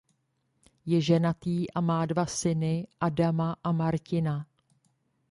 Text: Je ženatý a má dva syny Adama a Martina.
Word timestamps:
Je 0.85 1.01
ženatý 1.01 1.71
a 1.71 1.81
má 1.81 2.05
dva 2.05 2.25
syny 2.25 2.87
Adama 3.01 3.55
a 3.63 3.71
Martina. 3.71 4.47